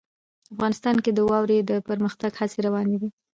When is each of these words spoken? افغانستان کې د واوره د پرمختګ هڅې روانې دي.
افغانستان 0.53 0.95
کې 1.03 1.11
د 1.13 1.19
واوره 1.29 1.57
د 1.69 1.71
پرمختګ 1.87 2.31
هڅې 2.39 2.59
روانې 2.67 2.95
دي. 3.01 3.09